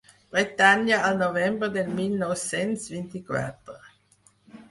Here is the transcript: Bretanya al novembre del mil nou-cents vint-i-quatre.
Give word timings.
Bretanya 0.35 0.97
al 1.09 1.19
novembre 1.19 1.69
del 1.75 1.91
mil 1.99 2.15
nou-cents 2.23 2.87
vint-i-quatre. 2.95 3.77